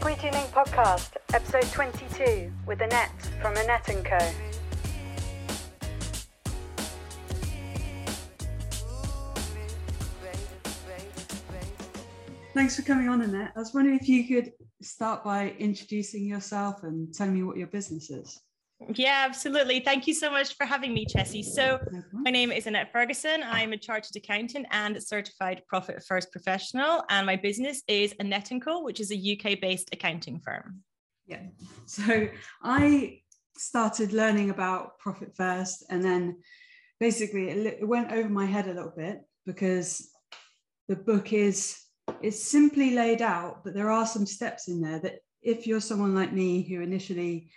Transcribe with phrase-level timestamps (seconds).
[0.00, 3.10] Squeegee & Ink Podcast, episode 22, with Annette
[3.42, 4.18] from Annette & Co.
[12.54, 13.52] Thanks for coming on, Annette.
[13.54, 17.66] I was wondering if you could start by introducing yourself and telling me what your
[17.66, 18.40] business is.
[18.94, 19.80] Yeah, absolutely.
[19.80, 21.44] Thank you so much for having me, Chessie.
[21.44, 22.22] So, mm-hmm.
[22.22, 23.42] my name is Annette Ferguson.
[23.44, 28.64] I'm a chartered accountant and certified profit first professional, and my business is Annette &
[28.64, 30.80] Co, which is a UK-based accounting firm.
[31.26, 31.42] Yeah.
[31.86, 32.28] So,
[32.62, 33.20] I
[33.56, 36.38] started learning about profit first, and then
[36.98, 40.10] basically it went over my head a little bit because
[40.88, 41.78] the book is
[42.22, 46.14] it's simply laid out, but there are some steps in there that if you're someone
[46.14, 47.50] like me who initially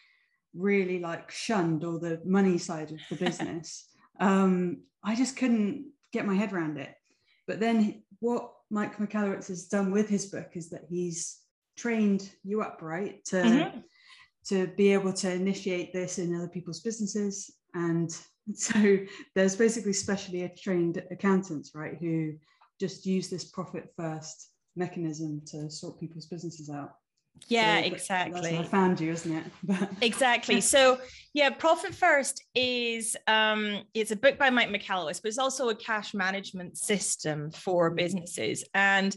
[0.56, 3.88] really like shunned all the money side of the business.
[4.20, 6.94] um, I just couldn't get my head around it.
[7.48, 11.40] But then what Mike Michalowicz has done with his book is that he's
[11.78, 13.24] trained you up, right?
[13.26, 13.80] To mm-hmm.
[14.48, 17.52] to be able to initiate this in other people's businesses.
[17.74, 18.16] And
[18.54, 19.00] so
[19.36, 22.34] there's basically specially trained accountants, right, who
[22.80, 26.96] just use this profit first mechanism to sort people's businesses out
[27.48, 29.90] yeah so exactly i found you isn't it?
[30.02, 30.62] Exactly.
[30.62, 31.00] so
[31.34, 35.76] yeah profit first is um it's a book by mike michalowicz but it's also a
[35.76, 37.96] cash management system for mm.
[37.96, 38.64] businesses.
[38.74, 39.16] And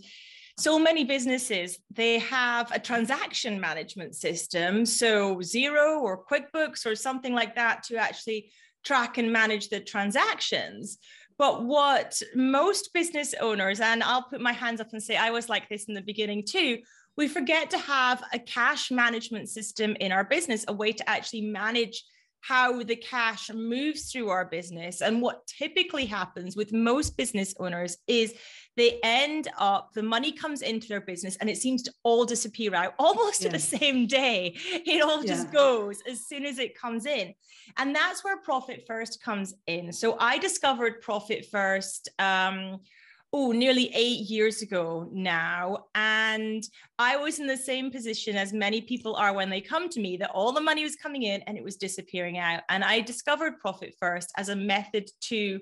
[0.58, 4.86] so many businesses they have a transaction management system.
[4.86, 8.50] So Xero or quickbooks or something like that to actually
[8.84, 10.98] track and manage the transactions.
[11.38, 15.50] But what most business owners and i'll put my hands up and say i was
[15.50, 16.78] like this in the beginning too
[17.16, 21.42] we forget to have a cash management system in our business, a way to actually
[21.42, 22.04] manage
[22.40, 25.00] how the cash moves through our business.
[25.00, 28.34] And what typically happens with most business owners is
[28.76, 32.72] they end up, the money comes into their business and it seems to all disappear
[32.74, 33.48] out almost yeah.
[33.48, 34.54] at the same day.
[34.56, 35.34] It all yeah.
[35.34, 37.34] just goes as soon as it comes in.
[37.78, 39.92] And that's where Profit First comes in.
[39.92, 42.10] So I discovered Profit First.
[42.20, 42.80] Um,
[43.32, 45.84] oh, nearly eight years ago now.
[45.94, 46.64] And
[46.98, 50.16] I was in the same position as many people are when they come to me
[50.18, 52.62] that all the money was coming in and it was disappearing out.
[52.68, 55.60] And I discovered Profit First as a method to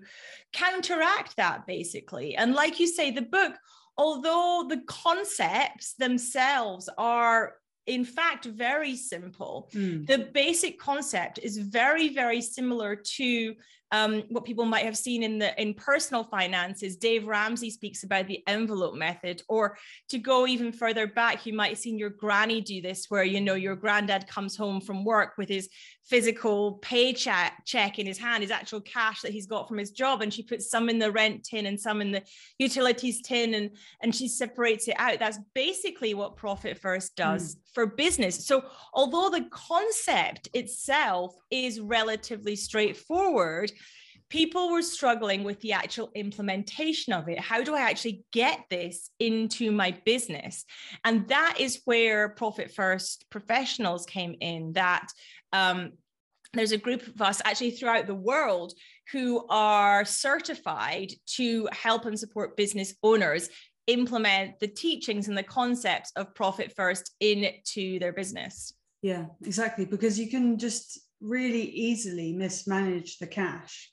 [0.52, 2.36] counteract that, basically.
[2.36, 3.54] And like you say, the book,
[3.96, 7.54] although the concepts themselves are
[7.86, 9.68] in fact very simple.
[9.74, 10.06] Mm.
[10.06, 13.54] The basic concept is very, very similar to
[13.92, 16.96] um, what people might have seen in the in personal finances.
[16.96, 19.76] Dave Ramsey speaks about the envelope method, or
[20.08, 23.40] to go even further back, you might have seen your granny do this, where you
[23.40, 25.68] know your granddad comes home from work with his
[26.04, 30.22] physical paycheck check in his hand, his actual cash that he's got from his job,
[30.22, 32.22] and she puts some in the rent tin and some in the
[32.58, 33.70] utilities tin, and
[34.02, 35.18] and she separates it out.
[35.18, 37.58] That's basically what Profit First does mm.
[37.74, 38.46] for business.
[38.46, 43.70] So although the concept itself is relatively straightforward
[44.30, 47.38] people were struggling with the actual implementation of it.
[47.38, 50.64] How do I actually get this into my business?
[51.04, 55.06] And that is where Profit First professionals came in, that
[55.52, 55.92] um,
[56.52, 58.72] there's a group of us actually throughout the world
[59.12, 63.48] who are certified to help and support business owners
[63.86, 68.72] implement the teachings and the concepts of profit first into their business.
[69.02, 69.84] Yeah, exactly.
[69.84, 73.90] Because you can just really easily mismanage the cash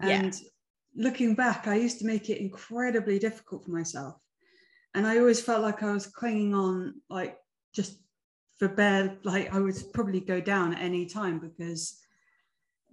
[0.00, 0.48] and yeah.
[0.94, 4.16] looking back, I used to make it incredibly difficult for myself.
[4.94, 7.36] And I always felt like I was clinging on, like
[7.74, 7.98] just
[8.58, 11.98] for bare, like I would probably go down at any time because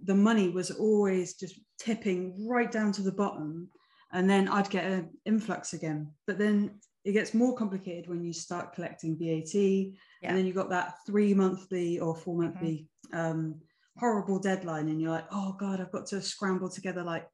[0.02, 3.70] the money was always just tipping right down to the bottom.
[4.12, 6.12] And then I'd get an influx again.
[6.26, 9.54] But then it gets more complicated when you start collecting VAT.
[9.54, 9.92] Yeah.
[10.22, 13.18] And then you've got that three monthly or four monthly mm-hmm.
[13.18, 13.60] um,
[13.98, 17.26] horrible deadline and you're like, oh God, I've got to scramble together like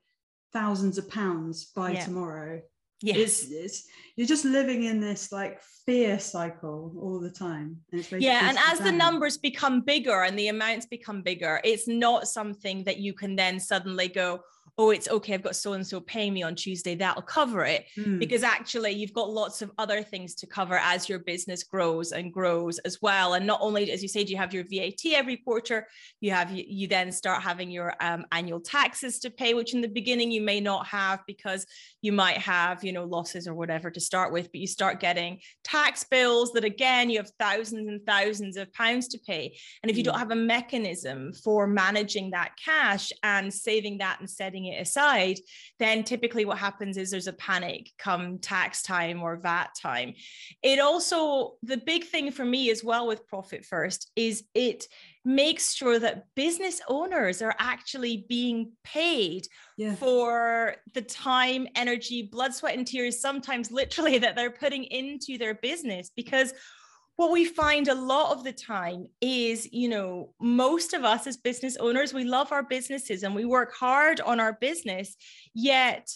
[0.53, 2.04] thousands of pounds by yeah.
[2.04, 2.60] tomorrow.
[3.03, 3.16] Yes.
[3.16, 3.84] It's, it's,
[4.16, 7.78] you're just living in this like fear cycle all the time.
[7.92, 8.48] And yeah.
[8.48, 12.98] And as the numbers become bigger and the amounts become bigger, it's not something that
[12.98, 14.41] you can then suddenly go,
[14.78, 17.86] oh, it's okay, I've got so and so paying me on Tuesday, that'll cover it.
[17.96, 18.18] Mm.
[18.18, 22.32] Because actually, you've got lots of other things to cover as your business grows and
[22.32, 23.34] grows as well.
[23.34, 25.86] And not only, as you said, you have your VAT every quarter,
[26.20, 29.80] you have you, you then start having your um, annual taxes to pay, which in
[29.80, 31.66] the beginning you may not have because
[32.02, 35.38] you might have you know losses or whatever to start with but you start getting
[35.64, 39.97] tax bills that again you have thousands and thousands of pounds to pay and if
[39.97, 40.18] you don't mm.
[40.18, 45.38] have a mechanism for managing that cash and saving that and setting it aside
[45.78, 50.14] then typically what happens is there's a panic come tax time or vat time
[50.62, 54.86] it also the big thing for me as well with profit first is it
[55.24, 59.46] makes sure that business owners are actually being paid
[59.76, 59.94] yeah.
[59.94, 65.54] for the time, energy, blood, sweat, and tears, sometimes literally that they're putting into their
[65.54, 66.10] business.
[66.14, 66.54] Because
[67.16, 71.36] what we find a lot of the time is, you know, most of us as
[71.36, 75.16] business owners, we love our businesses and we work hard on our business,
[75.52, 76.10] yet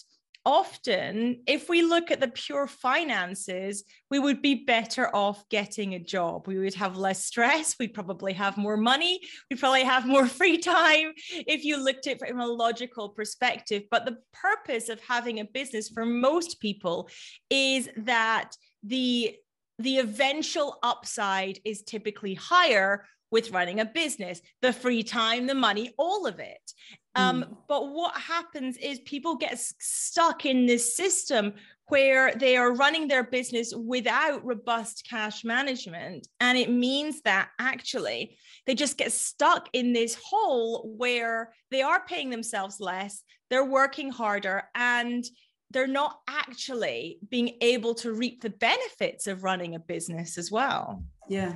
[0.45, 5.99] often, if we look at the pure finances, we would be better off getting a
[5.99, 6.47] job.
[6.47, 7.75] We would have less stress.
[7.79, 9.19] We'd probably have more money.
[9.49, 13.83] We'd probably have more free time if you looked at it from a logical perspective.
[13.89, 17.09] But the purpose of having a business for most people
[17.49, 18.51] is that
[18.83, 19.35] the
[19.77, 25.91] the eventual upside is typically higher with running a business the free time the money
[25.97, 26.71] all of it
[27.15, 27.57] um, mm.
[27.67, 31.53] But what happens is people get stuck in this system
[31.87, 36.27] where they are running their business without robust cash management.
[36.39, 42.03] And it means that actually they just get stuck in this hole where they are
[42.05, 45.23] paying themselves less, they're working harder, and
[45.69, 51.03] they're not actually being able to reap the benefits of running a business as well.
[51.29, 51.53] Yeah.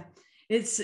[0.47, 0.81] It's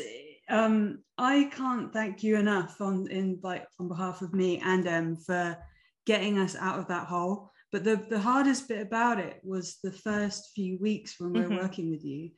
[0.49, 5.15] um, I can't thank you enough on in like on behalf of me and um
[5.17, 5.57] for
[6.05, 7.51] getting us out of that hole.
[7.71, 11.47] But the the hardest bit about it was the first few weeks when we were
[11.47, 11.57] mm-hmm.
[11.57, 12.31] working with you,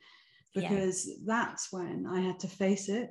[0.54, 1.14] because yeah.
[1.26, 3.10] that's when I had to face it.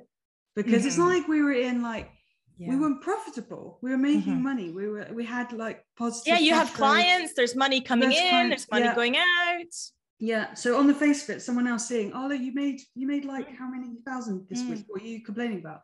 [0.56, 0.88] Because mm-hmm.
[0.88, 2.10] it's not like we were in like
[2.58, 2.70] yeah.
[2.70, 3.78] we weren't profitable.
[3.82, 4.42] We were making mm-hmm.
[4.42, 4.70] money.
[4.72, 6.34] We were we had like positive.
[6.34, 7.34] Yeah, you have clients.
[7.34, 8.30] There's money coming there's in.
[8.30, 8.94] Clients, there's money yeah.
[8.94, 9.74] going out
[10.20, 13.24] yeah so on the face of it someone else saying oh you made you made
[13.24, 14.70] like how many thousand this mm.
[14.70, 15.80] week what are you complaining about?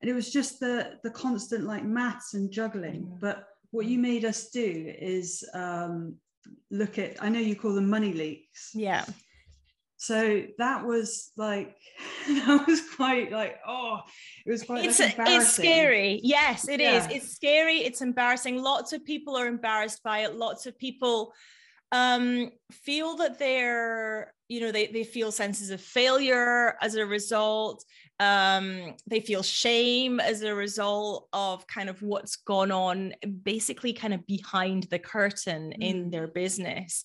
[0.00, 3.02] And it was just the the constant like maths and juggling.
[3.02, 3.20] Mm.
[3.20, 6.14] but what you made us do is um
[6.70, 8.70] look at i know you call them money leaks.
[8.74, 9.04] Yeah.
[9.96, 11.74] So that was like
[12.28, 14.00] that was quite like oh
[14.46, 16.20] it was quite it's, it's scary.
[16.22, 16.98] Yes it yeah.
[16.98, 17.06] is.
[17.10, 17.78] it's scary.
[17.78, 18.62] It's embarrassing.
[18.62, 20.36] Lots of people are embarrassed by it.
[20.36, 21.32] Lots of people
[21.94, 27.84] um, feel that they're you know they, they feel senses of failure as a result
[28.20, 34.12] um, they feel shame as a result of kind of what's gone on basically kind
[34.12, 35.82] of behind the curtain mm.
[35.82, 37.04] in their business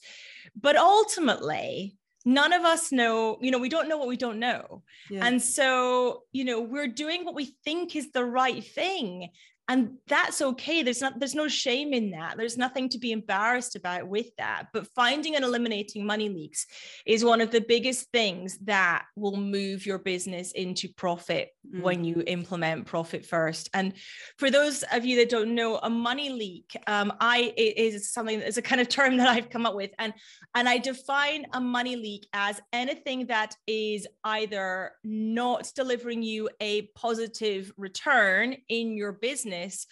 [0.59, 1.95] but ultimately
[2.25, 4.81] none of us know you know we don't know what we don't know
[5.11, 5.25] yeah.
[5.25, 9.29] and so you know we're doing what we think is the right thing
[9.69, 10.81] and that's okay.
[10.81, 12.37] There's not there's no shame in that.
[12.37, 14.69] There's nothing to be embarrassed about with that.
[14.73, 16.65] But finding and eliminating money leaks
[17.05, 21.83] is one of the biggest things that will move your business into profit mm.
[21.83, 23.69] when you implement profit first.
[23.75, 23.93] And
[24.39, 28.57] for those of you that don't know a money leak um, i is something that's
[28.57, 29.91] a kind of term that i've come up with.
[29.99, 30.13] And
[30.55, 36.89] and i define a money leak as anything that is either not delivering you a
[36.95, 39.85] positive return in your business business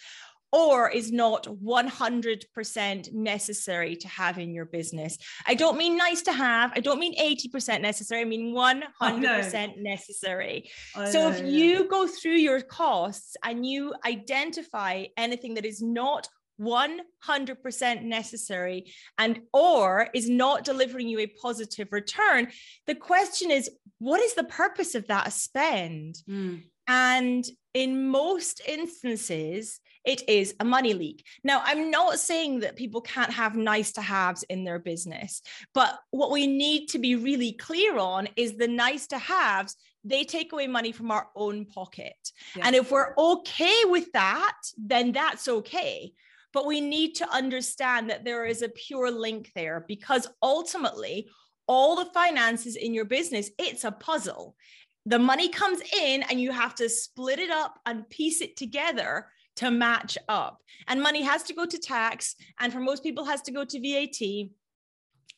[0.50, 5.18] or is not 100% necessary to have in your business.
[5.46, 10.70] I don't mean nice to have, I don't mean 80% necessary, I mean 100% necessary.
[10.96, 16.28] I so if you go through your costs and you identify anything that is not
[16.58, 22.48] 100% necessary and or is not delivering you a positive return
[22.88, 26.60] the question is what is the purpose of that spend mm.
[26.88, 31.24] And in most instances, it is a money leak.
[31.44, 35.42] Now, I'm not saying that people can't have nice to haves in their business,
[35.74, 40.24] but what we need to be really clear on is the nice to haves, they
[40.24, 42.16] take away money from our own pocket.
[42.56, 42.66] Yeah.
[42.66, 46.12] And if we're okay with that, then that's okay.
[46.54, 51.28] But we need to understand that there is a pure link there because ultimately,
[51.66, 54.56] all the finances in your business, it's a puzzle
[55.08, 59.26] the money comes in and you have to split it up and piece it together
[59.56, 60.60] to match up.
[60.86, 63.80] And money has to go to tax, and for most people, has to go to
[63.80, 64.50] VAT.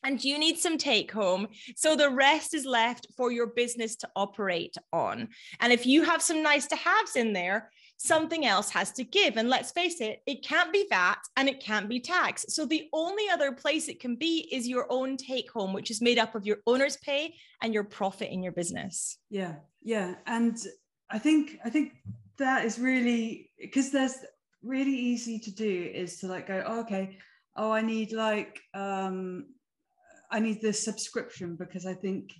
[0.02, 1.48] And you need some take home.
[1.76, 5.28] So the rest is left for your business to operate on.
[5.60, 7.70] And if you have some nice to haves in there,
[8.02, 9.36] something else has to give.
[9.36, 12.46] And let's face it, it can't be that and it can't be tax.
[12.48, 16.00] So the only other place it can be is your own take home, which is
[16.00, 19.18] made up of your owner's pay and your profit in your business.
[19.28, 19.56] Yeah.
[19.82, 20.14] Yeah.
[20.26, 20.56] And
[21.10, 21.92] I think, I think
[22.38, 24.16] that is really because there's
[24.62, 27.18] really easy to do is to like go, oh, okay,
[27.56, 29.44] oh, I need like um,
[30.30, 32.30] I need this subscription because I think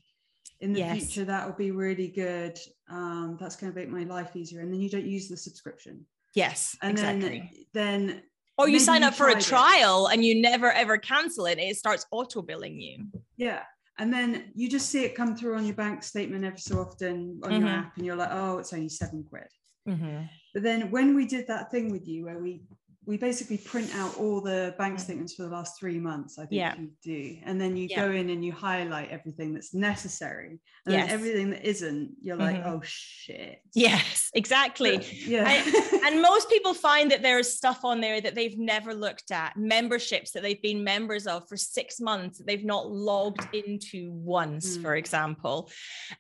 [0.61, 0.99] in the yes.
[0.99, 2.59] future that will be really good.
[2.89, 6.05] Um, that's going to make my life easier, and then you don't use the subscription.
[6.35, 7.67] Yes, and exactly.
[7.73, 8.23] then then
[8.59, 10.15] or you sign up you for a trial it.
[10.15, 11.59] and you never ever cancel it.
[11.59, 13.07] It starts auto billing you.
[13.37, 13.63] Yeah,
[13.99, 17.41] and then you just see it come through on your bank statement every so often
[17.43, 17.67] on mm-hmm.
[17.67, 19.49] your app, and you're like, oh, it's only seven quid.
[19.89, 20.25] Mm-hmm.
[20.53, 22.63] But then when we did that thing with you where we
[23.11, 26.53] we basically print out all the bank statements for the last three months i think
[26.53, 26.77] yeah.
[26.79, 28.07] you do and then you yeah.
[28.07, 31.11] go in and you highlight everything that's necessary and yes.
[31.11, 32.69] everything that isn't you're like mm-hmm.
[32.69, 38.21] oh shit yes exactly yeah and, and, most people find that there's stuff on there
[38.21, 42.47] that they've never looked at memberships that they've been members of for six months that
[42.47, 44.83] they've not logged into once mm.
[44.83, 45.69] for example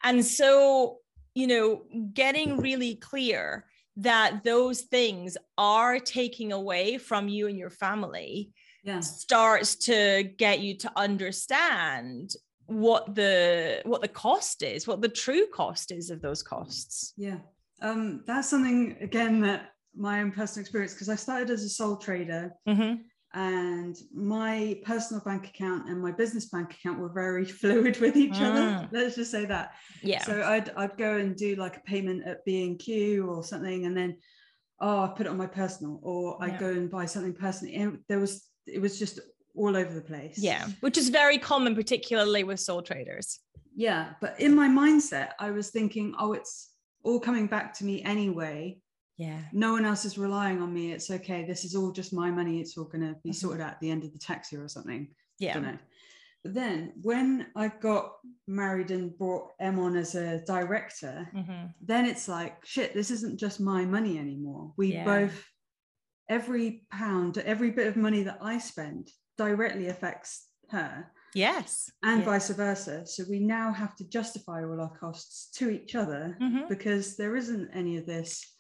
[0.02, 0.96] and so
[1.34, 1.82] you know
[2.12, 3.64] getting really clear
[3.96, 8.50] that those things are taking away from you and your family
[8.84, 9.00] yeah.
[9.00, 12.32] starts to get you to understand
[12.66, 17.12] what the what the cost is what the true cost is of those costs.
[17.16, 17.38] Yeah.
[17.82, 21.96] Um that's something again that my own personal experience because i started as a sole
[21.96, 27.98] trader mm-hmm and my personal bank account and my business bank account were very fluid
[28.00, 28.42] with each mm.
[28.42, 29.72] other let's just say that.
[30.02, 30.22] Yeah.
[30.22, 34.16] So I'd, I'd go and do like a payment at b&q or something and then
[34.80, 37.76] oh i put it on my personal or i'd go and buy something personally.
[37.76, 39.20] And there was it was just
[39.54, 40.38] all over the place.
[40.38, 43.38] Yeah which is very common particularly with sole traders.
[43.76, 46.70] Yeah but in my mindset i was thinking oh it's
[47.04, 48.76] all coming back to me anyway
[49.20, 52.30] yeah no one else is relying on me it's okay this is all just my
[52.30, 53.32] money it's all going to be mm-hmm.
[53.32, 55.06] sorted out at the end of the tax year or something
[55.38, 55.78] yeah don't know.
[56.42, 58.12] but then when i got
[58.46, 61.66] married and brought em on as a director mm-hmm.
[61.82, 65.04] then it's like shit this isn't just my money anymore we yeah.
[65.04, 65.44] both
[66.30, 72.24] every pound every bit of money that i spend directly affects her yes and yeah.
[72.26, 76.66] vice versa so we now have to justify all our costs to each other mm-hmm.
[76.70, 78.56] because there isn't any of this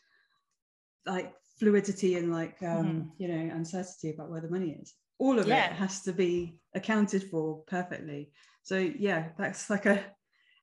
[1.06, 3.08] like fluidity and like um mm-hmm.
[3.18, 5.66] you know uncertainty about where the money is all of yeah.
[5.66, 8.30] it has to be accounted for perfectly
[8.62, 10.02] so yeah that's like a,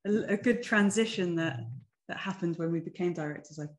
[0.05, 1.59] a, a good transition that
[2.07, 3.69] that happened when we became directors like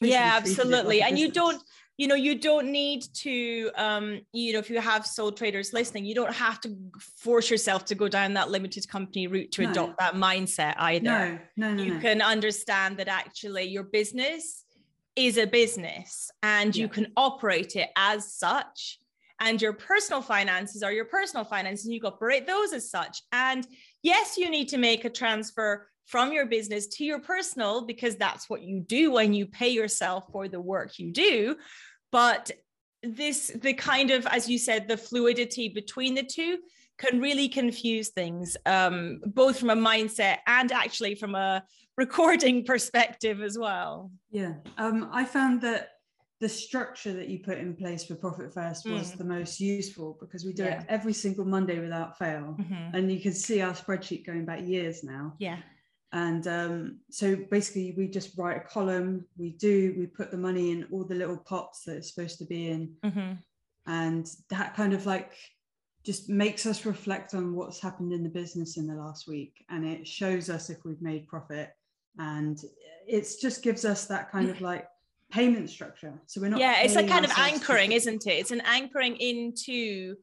[0.00, 1.62] yeah absolutely like and you don't
[1.96, 6.04] you know you don't need to um you know if you have sole traders listening
[6.04, 6.76] you don't have to
[7.16, 9.70] force yourself to go down that limited company route to no.
[9.70, 12.00] adopt that mindset either no no no you no.
[12.00, 14.64] can understand that actually your business
[15.16, 18.98] is a business and you can operate it as such.
[19.40, 21.86] And your personal finances are your personal finances.
[21.86, 23.22] And you operate those as such.
[23.32, 23.66] And
[24.02, 28.48] yes you need to make a transfer from your business to your personal because that's
[28.50, 31.56] what you do when you pay yourself for the work you do.
[32.12, 32.50] But
[33.02, 36.58] this the kind of as you said the fluidity between the two
[36.96, 41.62] can really confuse things um, both from a mindset and actually from a
[41.96, 44.10] recording perspective as well.
[44.30, 45.90] Yeah, um, I found that
[46.40, 49.18] the structure that you put in place for Profit First was mm.
[49.18, 50.80] the most useful because we do yeah.
[50.80, 52.56] it every single Monday without fail.
[52.60, 52.94] Mm-hmm.
[52.94, 55.34] And you can see our spreadsheet going back years now.
[55.38, 55.58] Yeah.
[56.12, 59.24] And um, so basically, we just write a column.
[59.36, 62.44] We do, we put the money in all the little pots that it's supposed to
[62.44, 62.94] be in.
[63.04, 63.32] Mm-hmm.
[63.86, 65.32] And that kind of like
[66.04, 69.64] just makes us reflect on what's happened in the business in the last week.
[69.70, 71.70] And it shows us if we've made profit
[72.18, 72.62] and
[73.06, 74.86] it just gives us that kind of like
[75.30, 77.96] payment structure so we're not yeah it's like kind of anchoring to...
[77.96, 80.14] isn't it it's an anchoring into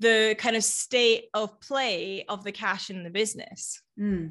[0.00, 4.30] the kind of state of play of the cash in the business mm.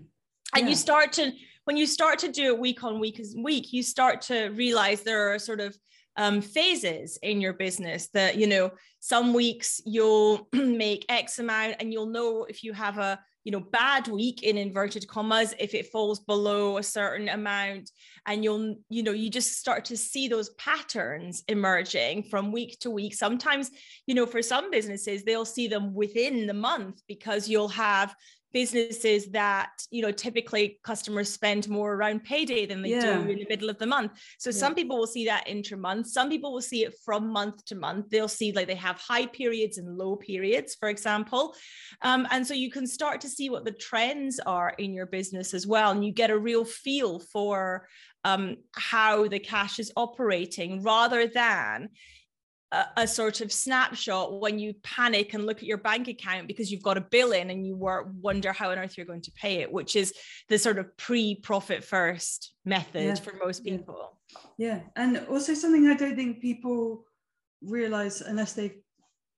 [0.56, 0.68] and yeah.
[0.68, 1.32] you start to
[1.66, 5.02] when you start to do it week on week as week you start to realize
[5.02, 5.78] there are sort of
[6.18, 11.94] um, phases in your business that you know some weeks you'll make x amount and
[11.94, 15.88] you'll know if you have a you know bad week in inverted commas if it
[15.88, 17.90] falls below a certain amount
[18.26, 22.90] and you'll you know you just start to see those patterns emerging from week to
[22.90, 23.14] week.
[23.14, 23.72] Sometimes
[24.08, 28.14] you know for some businesses they'll see them within the month because you'll have
[28.52, 33.18] businesses that you know typically customers spend more around payday than they yeah.
[33.18, 34.56] do in the middle of the month so yeah.
[34.56, 38.10] some people will see that intra-month some people will see it from month to month
[38.10, 41.54] they'll see like they have high periods and low periods for example
[42.02, 45.54] um, and so you can start to see what the trends are in your business
[45.54, 47.88] as well and you get a real feel for
[48.26, 51.90] um, how the cash is operating rather than
[52.72, 56.72] a, a, sort of snapshot when you panic and look at your bank account because
[56.72, 59.32] you've got a bill in and you were, wonder how on earth you're going to
[59.32, 60.14] pay it, which is
[60.50, 63.16] the sort of pre-profit first method yeah.
[63.16, 64.18] for most people.
[64.58, 64.82] Yeah.
[64.96, 67.06] And also something I don't think people
[67.62, 68.78] realize unless they've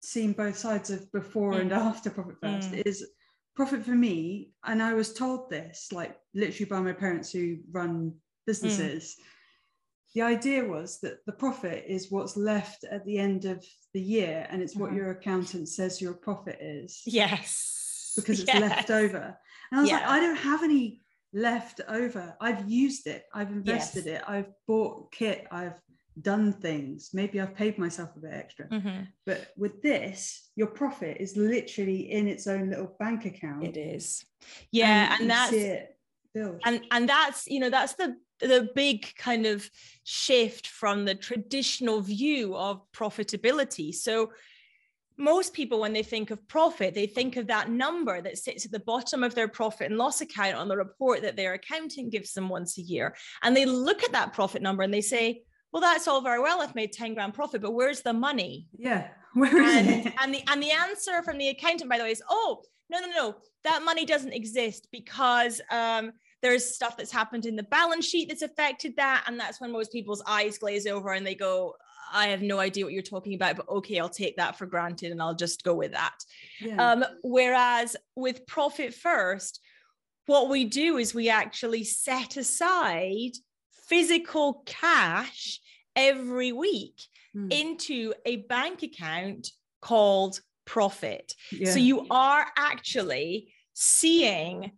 [0.02, 1.62] seen both sides of before mm.
[1.62, 2.82] and after profit first mm.
[2.86, 3.08] is
[3.56, 8.14] profit for me and i was told this like literally by my parents who run
[8.48, 9.24] businesses mm.
[10.14, 13.64] The idea was that the profit is what's left at the end of
[13.94, 14.98] the year and it's what mm-hmm.
[14.98, 17.02] your accountant says your profit is.
[17.06, 18.14] Yes.
[18.16, 18.62] Because it's yes.
[18.62, 19.38] left over.
[19.72, 20.00] And i was yeah.
[20.00, 21.02] like i don't have any
[21.34, 22.36] left over.
[22.42, 23.24] I've used it.
[23.34, 24.22] I've invested yes.
[24.22, 24.30] it.
[24.30, 25.48] I've bought kit.
[25.50, 25.80] I've
[26.22, 27.12] done things.
[27.14, 28.68] Maybe i've paid myself a bit extra.
[28.68, 29.04] Mm-hmm.
[29.26, 33.64] but with this your profit is literally in its own little bank account.
[33.64, 34.26] It is.
[34.72, 35.54] Yeah and, and that's
[36.66, 39.70] and and that's you know that's the the big kind of
[40.04, 44.32] shift from the traditional view of profitability so
[45.18, 48.72] most people when they think of profit they think of that number that sits at
[48.72, 52.34] the bottom of their profit and loss account on the report that their accountant gives
[52.34, 55.82] them once a year and they look at that profit number and they say well,
[55.82, 56.62] that's all very well.
[56.62, 58.68] I've made 10 grand profit, but where's the money?
[58.78, 59.08] Yeah.
[59.34, 60.14] Where is and, it?
[60.22, 63.08] And the, and the answer from the accountant, by the way, is, oh, no, no,
[63.08, 68.30] no, that money doesn't exist because um, there's stuff that's happened in the balance sheet
[68.30, 69.24] that's affected that.
[69.28, 71.76] And that's when most people's eyes glaze over and they go,
[72.14, 75.12] I have no idea what you're talking about, but okay, I'll take that for granted
[75.12, 76.18] and I'll just go with that.
[76.60, 76.92] Yeah.
[76.92, 79.62] Um, whereas with Profit First,
[80.26, 83.32] what we do is we actually set aside
[83.88, 85.60] physical cash
[85.96, 87.02] every week
[87.36, 87.52] mm.
[87.52, 91.34] into a bank account called profit.
[91.52, 91.72] Yeah.
[91.72, 94.72] So you are actually seeing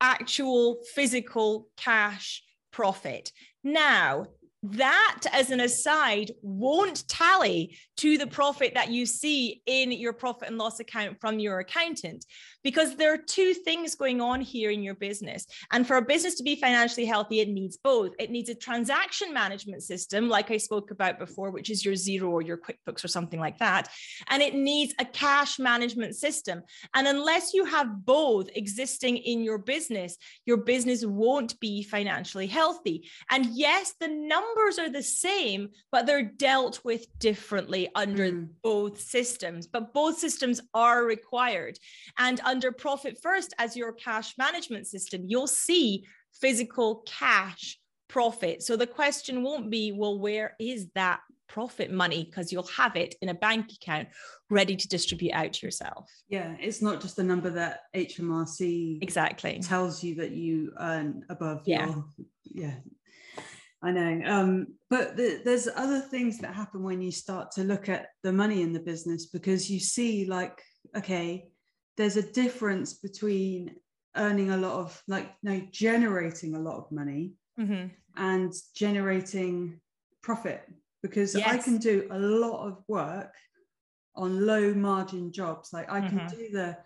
[0.00, 3.32] actual physical cash profit.
[3.64, 4.26] Now,
[4.62, 10.48] that as an aside won't tally to the profit that you see in your profit
[10.48, 12.24] and loss account from your accountant
[12.64, 15.46] because there are two things going on here in your business.
[15.70, 18.12] And for a business to be financially healthy it needs both.
[18.18, 22.28] It needs a transaction management system like i spoke about before which is your Xero
[22.28, 23.88] or your quickbooks or something like that.
[24.28, 26.62] And it needs a cash management system.
[26.94, 33.08] And unless you have both existing in your business your business won't be financially healthy.
[33.30, 38.48] And yes the number numbers are the same, but they're dealt with differently under mm.
[38.62, 39.66] both systems.
[39.66, 41.78] But both systems are required.
[42.18, 46.04] And under Profit First, as your cash management system, you'll see
[46.40, 47.78] physical cash
[48.08, 48.62] profit.
[48.62, 52.24] So the question won't be, well, where is that profit money?
[52.24, 54.08] Because you'll have it in a bank account
[54.50, 56.10] ready to distribute out to yourself.
[56.28, 61.62] Yeah, it's not just the number that HMRC exactly tells you that you earn above
[61.66, 61.86] yeah.
[61.86, 62.04] your
[62.44, 62.74] yeah
[63.82, 64.20] I know.
[64.26, 68.32] Um, but the, there's other things that happen when you start to look at the
[68.32, 70.60] money in the business because you see, like,
[70.96, 71.50] okay,
[71.96, 73.76] there's a difference between
[74.16, 77.86] earning a lot of, like, no, generating a lot of money mm-hmm.
[78.16, 79.80] and generating
[80.22, 80.62] profit
[81.02, 81.46] because yes.
[81.46, 83.32] I can do a lot of work
[84.16, 85.72] on low margin jobs.
[85.72, 86.36] Like, I can mm-hmm.
[86.36, 86.76] do the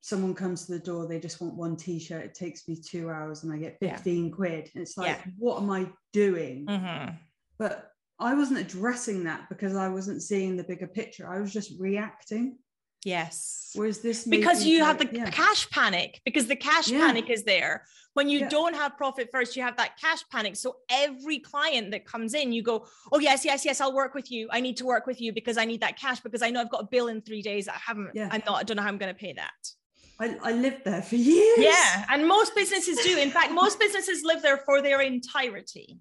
[0.00, 2.24] someone comes to the door, they just want one t-shirt.
[2.24, 4.34] It takes me two hours and I get 15 yeah.
[4.34, 4.70] quid.
[4.74, 5.32] And it's like, yeah.
[5.38, 6.66] what am I doing?
[6.66, 7.14] Mm-hmm.
[7.58, 11.28] But I wasn't addressing that because I wasn't seeing the bigger picture.
[11.28, 12.58] I was just reacting.
[13.04, 13.70] Yes.
[13.74, 15.30] Whereas this because you like, have the yeah.
[15.30, 16.98] cash panic because the cash yeah.
[16.98, 17.84] panic is there.
[18.14, 18.48] When you yeah.
[18.48, 20.56] don't have profit first, you have that cash panic.
[20.56, 24.32] So every client that comes in, you go, Oh, yes, yes, yes, I'll work with
[24.32, 24.48] you.
[24.50, 26.70] I need to work with you because I need that cash because I know I've
[26.70, 27.68] got a bill in three days.
[27.68, 28.28] I haven't, yeah.
[28.32, 29.72] I'm not, I don't know how I'm going to pay that.
[30.20, 31.58] I, I lived there for years.
[31.58, 32.04] Yeah.
[32.10, 33.18] And most businesses do.
[33.18, 35.98] In fact, most businesses live there for their entirety.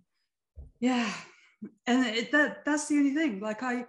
[0.79, 1.11] Yeah.
[1.85, 3.39] And it, that that's the only thing.
[3.39, 3.85] Like I,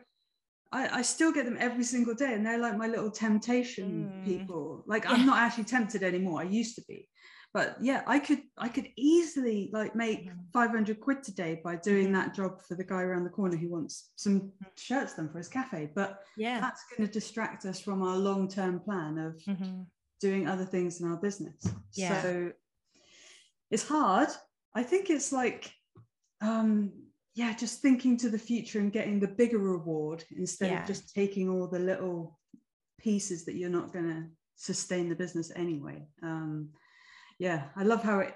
[0.70, 4.24] I, I still get them every single day and they're like my little temptation mm.
[4.24, 4.84] people.
[4.86, 5.12] Like yeah.
[5.12, 6.40] I'm not actually tempted anymore.
[6.40, 7.08] I used to be.
[7.54, 10.36] But yeah, I could I could easily like make mm.
[10.52, 14.10] 500 quid today by doing that job for the guy around the corner who wants
[14.16, 14.52] some mm.
[14.76, 15.90] shirts done for his cafe.
[15.94, 19.82] But yeah, that's going to distract us from our long-term plan of mm-hmm
[20.20, 21.66] doing other things in our business.
[21.94, 22.22] Yeah.
[22.22, 22.52] So
[23.70, 24.28] it's hard.
[24.74, 25.70] I think it's like,
[26.40, 26.92] um,
[27.34, 30.82] yeah, just thinking to the future and getting the bigger reward instead yeah.
[30.82, 32.38] of just taking all the little
[32.98, 34.24] pieces that you're not going to
[34.56, 36.06] sustain the business anyway.
[36.22, 36.70] Um,
[37.38, 38.34] yeah, I love how it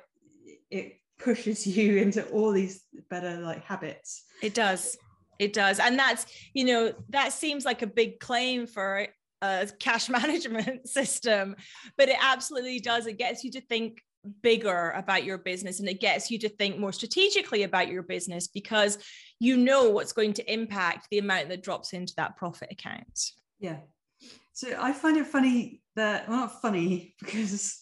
[0.70, 4.24] it pushes you into all these better like habits.
[4.42, 4.96] It does.
[5.38, 5.80] It does.
[5.80, 9.06] And that's, you know, that seems like a big claim for
[9.42, 11.56] a cash management system,
[11.98, 13.06] but it absolutely does.
[13.06, 14.00] It gets you to think
[14.40, 18.46] bigger about your business and it gets you to think more strategically about your business
[18.46, 18.98] because
[19.40, 23.32] you know what's going to impact the amount that drops into that profit account.
[23.58, 23.78] Yeah.
[24.52, 27.80] So I find it funny that, well, not funny because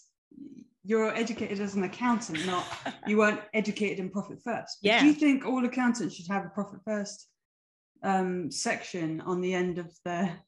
[0.82, 2.66] you're educated as an accountant, not
[3.06, 4.78] you weren't educated in profit first.
[4.82, 5.00] But yeah.
[5.00, 7.28] Do you think all accountants should have a profit first
[8.02, 10.38] um, section on the end of their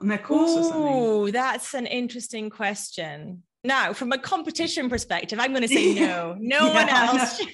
[0.00, 0.92] on their course or something?
[0.92, 3.42] Oh, that's an interesting question.
[3.62, 6.34] Now, from a competition perspective, I'm going to say no.
[6.40, 7.48] No Yeah, one else should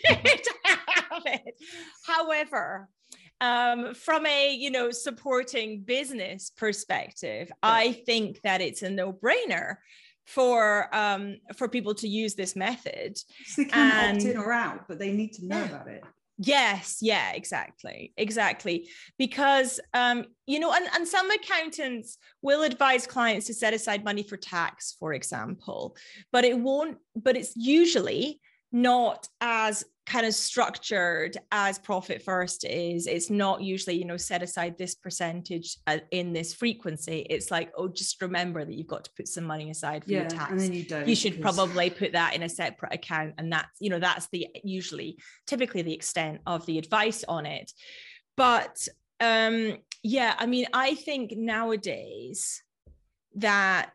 [0.65, 1.55] have it.
[2.07, 2.89] However,
[3.41, 9.77] um, from a you know supporting business perspective, I think that it's a no-brainer
[10.25, 13.19] for um, for people to use this method.
[13.47, 15.65] So they can opt And- in or out, but they need to know Yeah.
[15.67, 16.03] about it.
[16.39, 18.89] Yes, yeah, exactly, exactly.
[19.19, 24.23] Because um, you know, and, and some accountants will advise clients to set aside money
[24.23, 25.97] for tax, for example,
[26.33, 33.09] but it won't, but it's usually not as kind of structured as profit first is
[33.09, 37.73] it's not usually you know set aside this percentage uh, in this frequency it's like
[37.77, 40.51] oh just remember that you've got to put some money aside for your Yeah, tax
[40.53, 41.09] and then you don't.
[41.09, 44.29] you should because- probably put that in a separate account and that's you know that's
[44.31, 47.73] the usually typically the extent of the advice on it
[48.37, 48.87] but
[49.21, 52.63] um yeah i mean i think nowadays
[53.35, 53.93] that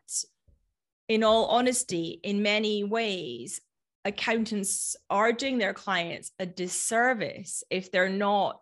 [1.08, 3.60] in all honesty in many ways
[4.04, 8.60] accountants are doing their clients a disservice if they're not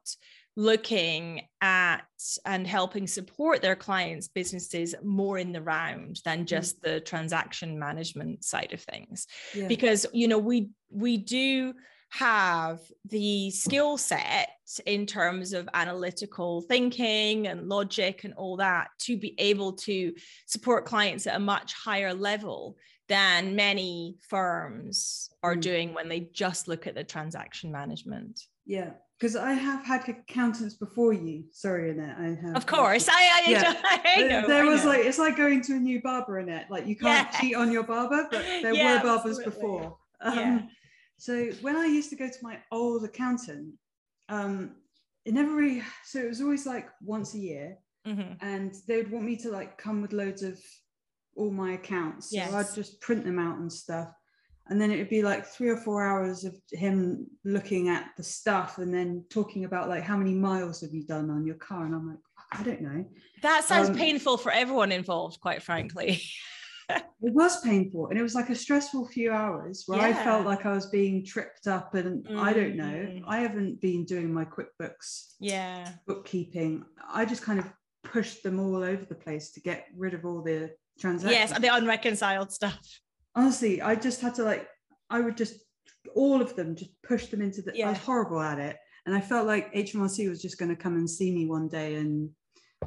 [0.57, 2.03] looking at
[2.45, 6.47] and helping support their clients' businesses more in the round than mm.
[6.47, 9.69] just the transaction management side of things Yeah.
[9.69, 11.75] because you know we we do
[12.11, 14.51] have the skill set
[14.85, 20.13] in terms of analytical thinking and logic and all that to be able to
[20.47, 22.77] support clients at a much higher level
[23.11, 25.61] than many firms are Mm.
[25.61, 28.41] doing when they just look at the transaction management.
[28.65, 31.45] Yeah, because I have had accountants before you.
[31.51, 32.17] Sorry, Annette.
[32.19, 32.57] I have.
[32.57, 33.75] Of course, I, I, Yeah.
[33.85, 34.47] I know.
[34.47, 34.91] there I was know.
[34.91, 36.71] like it's like going to a new barber, Annette.
[36.71, 39.51] Like you can't cheat on your barber, but there Yeah, were barbers absolutely.
[39.61, 39.99] before.
[40.21, 40.61] Um, Yeah.
[41.19, 43.75] So when I used to go to my old accountant,
[44.29, 44.77] um,
[45.25, 45.83] it never really.
[46.05, 48.37] So it was always like once a year, Mhm.
[48.41, 50.59] and they would want me to like come with loads of
[51.37, 52.33] all my accounts.
[52.51, 54.09] So I'd just print them out and stuff.
[54.69, 58.23] And then it would be like three or four hours of him looking at the
[58.23, 61.87] stuff and then talking about like how many miles have you done on your car?
[61.87, 62.19] And I'm like,
[62.53, 63.05] I don't know.
[63.43, 66.23] That sounds Um, painful for everyone involved, quite frankly.
[67.23, 70.67] It was painful and it was like a stressful few hours where I felt like
[70.67, 72.85] I was being tripped up and I don't know.
[72.85, 73.23] Mm.
[73.29, 75.93] I haven't been doing my QuickBooks yeah.
[76.07, 76.85] bookkeeping.
[77.09, 77.67] I just kind of
[78.03, 81.51] pushed them all over the place to get rid of all the transactions.
[81.51, 82.79] Yes, the unreconciled stuff.
[83.35, 84.69] honestly, I just had to like,
[85.09, 85.55] I would just
[86.15, 87.83] all of them just push them into the.
[87.83, 90.97] I was horrible at it, and I felt like HMRC was just going to come
[90.97, 92.31] and see me one day and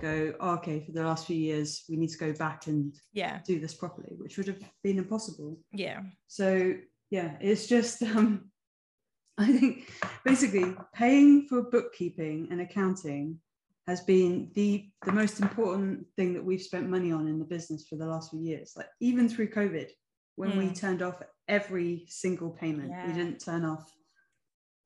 [0.02, 3.40] go, oh, okay, for the last few years, we need to go back and Yeah.
[3.46, 5.60] do this properly, which would have been impossible.
[5.72, 6.02] Yeah.
[6.28, 6.74] So
[7.12, 8.50] yeah, it's just um,
[9.38, 9.92] I think
[10.26, 13.40] basically paying for bookkeeping and accounting
[13.88, 17.86] has been the the most important thing that we've spent money on in the business
[17.88, 18.74] for the last few years.
[18.78, 19.90] Like even through COVID,
[20.36, 20.80] when we Mm.
[20.80, 23.92] turned off every single payment, we didn't turn off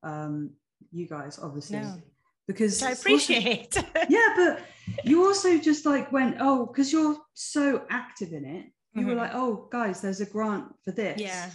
[0.03, 0.51] um,
[0.91, 2.01] you guys obviously No.
[2.47, 3.75] because I also- appreciate.
[4.09, 4.61] yeah, but
[5.03, 9.17] you also just like went, oh, because you're so active in it, you were Mhm.
[9.17, 11.19] like, oh, guys, there's a grant for this.
[11.19, 11.49] Yeah.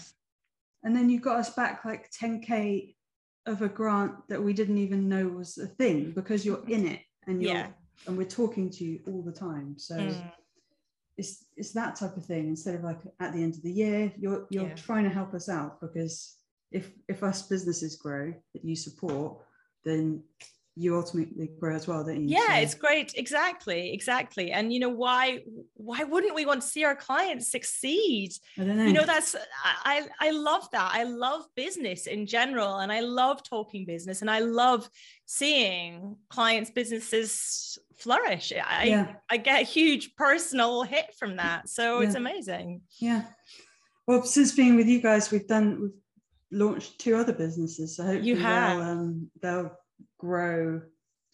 [0.85, 2.97] And then you got us back like 10K
[3.47, 7.01] of a grant that we didn't even know was a thing because you're in it
[7.27, 7.73] and Yeah.
[8.07, 9.79] and we're talking to you all the time.
[9.79, 10.33] So Mm.
[11.17, 12.49] it's it's that type of thing.
[12.49, 14.75] Instead of like at the end of the year, you're you're Yeah.
[14.75, 16.37] trying to help us out because
[16.71, 19.45] if if us businesses grow that you support,
[19.85, 20.23] then
[20.75, 22.29] you ultimately grow as well, don't you?
[22.31, 25.41] yeah So- it's great exactly exactly and you know why
[25.75, 28.85] why wouldn't we want to see our clients succeed I don't know.
[28.85, 29.37] you know that's
[29.85, 34.31] I, I love that i love business in general and i love talking business and
[34.31, 34.89] i love
[35.27, 42.01] seeing clients businesses flourish i yeah, i get a huge personal hit from that so
[42.01, 43.23] it's amazing yeah.
[44.07, 47.97] Well, since being with you guys, we've done we've launched two other businesses.
[47.97, 48.79] So hopefully you have.
[48.79, 49.79] they'll um, they'll
[50.19, 50.83] grow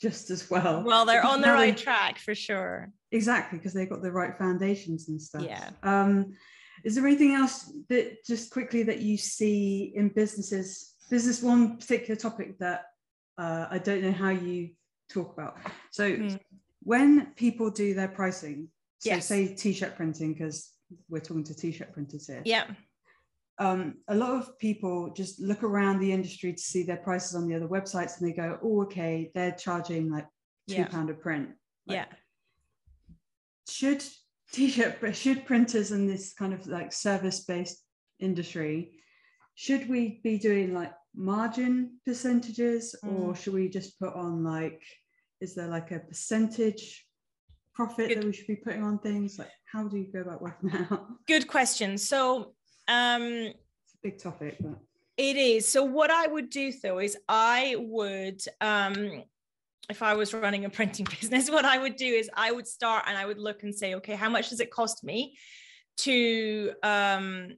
[0.00, 0.82] just as well.
[0.84, 4.36] well they're on the right they- track for sure Exactly, because they've got the right
[4.36, 5.42] foundations and stuff.
[5.42, 5.70] Yeah.
[5.82, 6.34] Um,
[6.84, 10.92] is there anything else that just quickly that you see in businesses?
[11.08, 12.84] There's this one particular topic that
[13.38, 14.70] uh, I don't know how you
[15.10, 15.56] talk about.
[15.90, 16.34] So Hmm.
[16.82, 19.26] when people do their pricing, so Yes.
[19.26, 20.74] say t-shirt printing, because
[21.08, 22.42] we're talking to t-shirt printers here.
[22.44, 22.66] yeah
[23.60, 27.48] Um, a lot of people just look around the industry to see their prices on
[27.48, 30.26] the other websites and they go, oh, okay, they're charging like
[30.68, 30.88] two Yeah.
[30.88, 31.50] pound a print.
[31.86, 32.04] Like, yeah
[33.68, 34.02] should
[34.52, 37.84] t-shirt should printers in this kind of like service-based
[38.20, 38.92] industry
[39.54, 43.36] should we be doing like margin percentages or Mm.
[43.36, 44.82] should we just put on like
[45.40, 47.06] is there like a percentage
[47.74, 48.18] profit Good.
[48.18, 49.38] that we should be putting on things?
[49.38, 51.06] Like, how do you go about working that out?
[51.28, 51.96] Good question.
[51.96, 52.54] So,
[52.88, 54.78] um, It's a big topic, but
[55.16, 55.68] It is.
[55.68, 59.22] So what I would do though is I would um
[59.90, 63.04] if I was running a printing business, what I would do is I would start
[63.06, 65.36] and I would look and say, okay, how much does it cost me
[65.98, 67.56] to um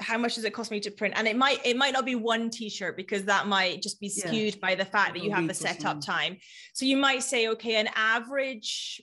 [0.00, 1.14] how much does it cost me to print?
[1.16, 4.26] And it might it might not be one t-shirt because that might just be Yeah.
[4.26, 6.36] skewed by the fact that you have the setup time.
[6.74, 9.00] So you might say, okay, an average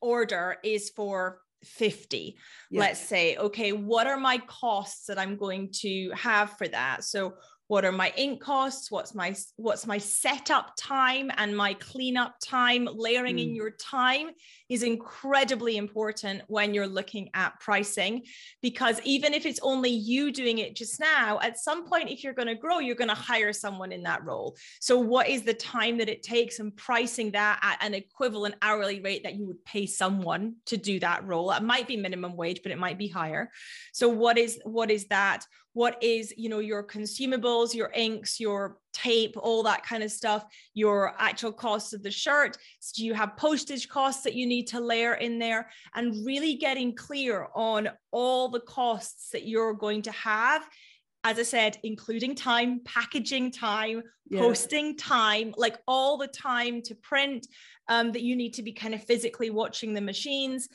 [0.00, 2.36] order is for 50
[2.70, 2.80] yeah.
[2.80, 7.34] let's say okay what are my costs that i'm going to have for that so
[7.68, 8.90] what are my ink costs?
[8.90, 12.88] What's my what's my setup time and my cleanup time?
[12.92, 13.56] Layering in Mm.
[13.56, 14.30] your time
[14.68, 18.22] is incredibly important when you're looking at pricing
[18.60, 22.34] because even if it's only you doing it just now at some point if you're
[22.34, 24.56] going to grow you're going to hire someone in that role.
[24.80, 29.00] So what is the time that it takes and pricing that at an equivalent hourly
[29.00, 31.50] rate that you would pay someone to do that role?
[31.50, 33.50] It might be minimum wage but it might be higher.
[33.92, 38.78] So what is what is that what is you know your consumables your inks your
[38.92, 43.12] tape all that kind of stuff your actual costs of the shirt so do you
[43.12, 47.88] have postage costs that you need to layer in there and really getting clear on
[48.12, 50.66] all the costs that you're going to have
[51.24, 54.40] as i said including time packaging time Yeah.
[54.40, 57.46] posting time like all the time to print
[57.88, 60.68] um, that you need to be kind of physically watching the machines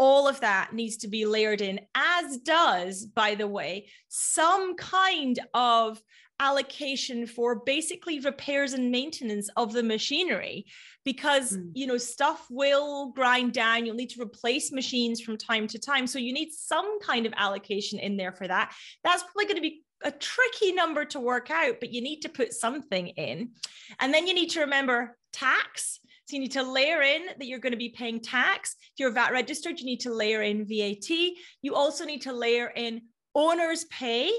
[0.00, 5.38] all of that needs to be layered in as does by the way some kind
[5.52, 6.02] of
[6.40, 10.64] allocation for basically repairs and maintenance of the machinery.
[11.04, 11.72] Because Mm.
[11.74, 13.84] you know stuff will grind down.
[13.84, 16.06] You'll need to replace machines from time to time.
[16.06, 18.72] So you need some kind of allocation in there for that.
[19.04, 22.30] That's probably going to be a tricky number to work out but you need to
[22.30, 23.50] put something in.
[23.98, 27.58] And then you need to remember tax so you need to layer in that you're
[27.58, 31.08] going to be paying tax if you're vat registered you need to layer in vat
[31.62, 33.02] you also need to layer in
[33.34, 34.30] owner's pay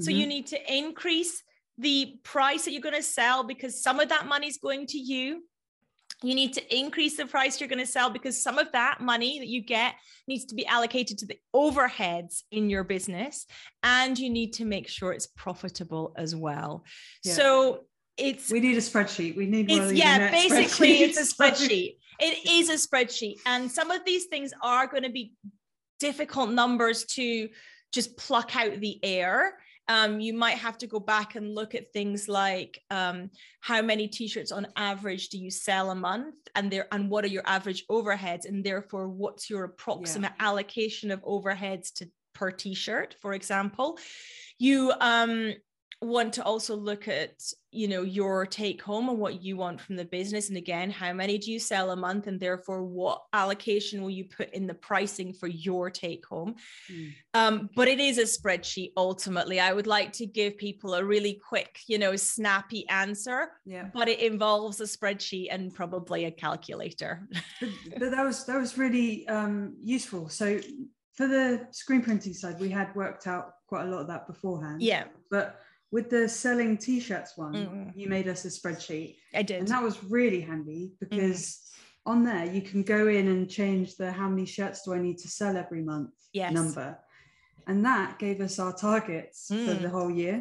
[0.00, 0.16] so Mhm.
[0.16, 1.42] you need to increase
[1.78, 4.98] the price that you're going to sell because some of that money is going to
[4.98, 5.44] you.
[6.22, 9.38] You need to increase the price you're going to sell because some of that money
[9.40, 9.94] that you get
[10.26, 13.46] needs to be allocated to the overheads in your business.
[13.82, 16.84] And you need to make sure it's profitable as well.
[17.24, 17.34] Yeah.
[17.34, 17.86] So
[18.16, 19.36] it's we need a spreadsheet.
[19.36, 21.96] We need one yeah basically it's a spreadsheet.
[22.20, 23.38] It is a spreadsheet.
[23.46, 25.32] And some of these things are going to be
[25.98, 27.48] difficult numbers to
[27.92, 29.58] just pluck out the air.
[29.86, 34.08] Um, you might have to go back and look at things like um, how many
[34.08, 36.36] t-shirts on average do you sell a month?
[36.54, 38.46] And there and what are your average overheads?
[38.46, 43.98] And therefore what's your approximate allocation of overheads to per t-shirt for example?
[44.58, 45.54] You um,
[46.04, 47.32] want to also look at
[47.70, 51.12] you know your take home and what you want from the business and again how
[51.12, 54.74] many do you sell a month and therefore what allocation will you put in the
[54.74, 56.54] pricing for your take home
[56.90, 57.12] Mm.
[57.34, 61.40] um, but it is a spreadsheet ultimately i would like to give people a really
[61.48, 63.88] quick you know snappy answer Yeah.
[63.92, 67.26] but it involves a spreadsheet and probably a calculator
[67.60, 70.28] but, but that was that was really um, useful.
[70.28, 70.60] So
[71.14, 74.82] for the screen printing side, we had worked out quite a lot of that beforehand.
[74.82, 75.60] yeah But
[75.94, 77.92] with the selling t-shirts one, Mm.
[78.00, 79.58] you made us a spreadsheet, i did.
[79.60, 81.42] and that was really handy because
[82.12, 85.18] on there you can go in and change the how many shirts do I need
[85.24, 86.88] to sell every month yes number,
[87.68, 89.82] and that gave us our targets for Mm.
[89.86, 90.36] the whole year.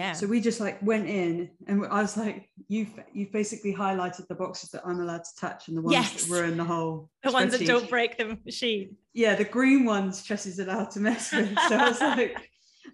[0.00, 1.34] yeah So we just like went in
[1.68, 2.38] and I was like,
[2.74, 6.10] you've you've basically highlighted the boxes that I'm allowed to touch and the ones Yes.
[6.12, 6.94] that ruin the whole.
[7.26, 8.86] the ones that don't break the machine
[9.24, 11.48] Yeah, the green ones Chessie's allowed to mess with.
[11.68, 12.32] So I was like,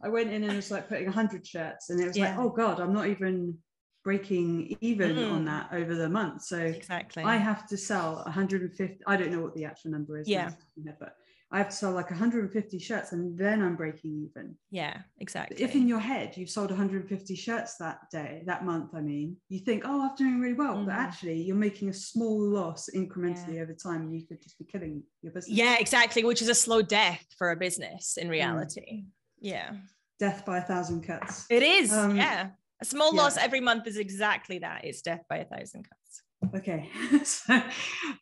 [0.03, 2.51] I went in and it was like putting hundred shirts, and it was like, oh
[2.51, 3.59] god, I'm not even
[4.05, 5.47] breaking even on Mm.
[5.47, 6.43] that over the month.
[6.43, 9.01] So exactly I have to sell 150.
[9.07, 10.29] I don't know what the actual number is.
[10.29, 10.47] Yeah.
[10.47, 11.15] off the top of my head, but
[11.51, 14.57] I have to sell like 150 shirts, and then I'm breaking even.
[14.71, 19.01] yeah exactly If in your head you've sold 150 shirts that day, that month, I
[19.01, 20.85] mean, you think, oh, I'm doing really well.
[20.85, 21.05] But Mhm.
[21.07, 24.03] actually, you're making a small loss incrementally over time.
[24.03, 25.57] and You could just be killing your business.
[25.57, 28.23] Yeah, exactly, which is a slow death for a business Mm.
[28.23, 29.05] in reality.
[29.40, 29.72] Yeah,
[30.18, 31.46] Death by a thousand cuts.
[31.51, 31.92] it is.
[31.92, 32.51] Um, yeah.
[32.81, 33.22] A small yeah.
[33.22, 34.85] loss every month is exactly that.
[34.85, 36.55] It's death by a thousand cuts.
[36.55, 36.88] Okay.
[37.24, 37.61] so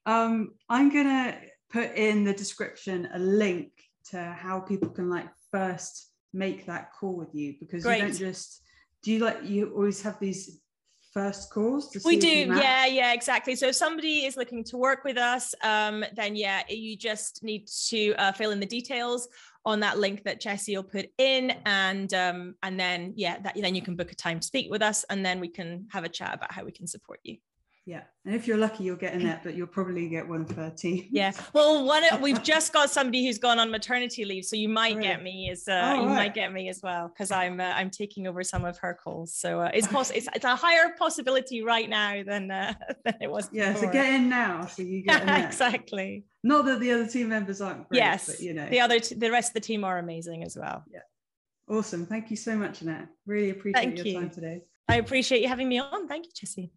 [0.06, 1.36] um, I'm going to
[1.70, 3.70] put in the description a link
[4.10, 8.00] to how people can like first make that call with you because you Great.
[8.00, 8.62] don't just,
[9.02, 10.60] do you like, you always have these
[11.12, 13.56] first calls We do, yeah, yeah, exactly.
[13.56, 17.68] So if somebody is looking to work with us, um, then yeah, you just need
[17.88, 19.26] to uh, fill in the details
[19.66, 23.74] on that link that Chessie will put in, and um, and then yeah, that then
[23.74, 26.08] you can book a time to speak with us, and then we can have a
[26.08, 27.36] chat about how we can support you.
[27.88, 31.06] Yeah, and if you're lucky, you'll get Annette, but you'll probably get one for team.
[31.12, 35.00] Yeah, well, one we've just got somebody who's gone on maternity leave, so you might
[35.00, 36.16] get me as uh, oh, you right.
[36.16, 39.36] might get me as well because I'm uh, I'm taking over some of her calls.
[39.36, 40.18] So uh, it's possible.
[40.18, 43.48] It's, it's a higher possibility right now than uh, than it was.
[43.52, 43.86] Yeah, before.
[43.86, 46.24] so get in now, so you get exactly.
[46.42, 49.14] Not that the other team members aren't great, yes, but you know the other t-
[49.14, 50.82] the rest of the team are amazing as well.
[50.92, 51.00] Yeah,
[51.70, 52.04] awesome.
[52.04, 53.06] Thank you so much, Annette.
[53.26, 54.14] Really appreciate Thank your you.
[54.14, 54.62] time today.
[54.88, 56.08] I appreciate you having me on.
[56.08, 56.70] Thank you, Chessie.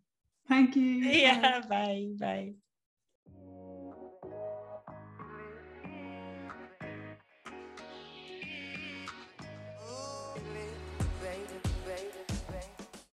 [0.50, 0.84] Thank you.
[1.22, 2.10] Yeah, bye.
[2.20, 2.56] Bye.